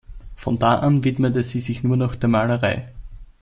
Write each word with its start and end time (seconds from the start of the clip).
Von 0.35 0.57
da 0.57 0.79
an 0.79 1.03
widmete 1.03 1.43
sie 1.43 1.61
sich 1.61 1.83
nur 1.83 1.95
noch 1.95 2.15
der 2.15 2.27
Malerei. 2.27 2.91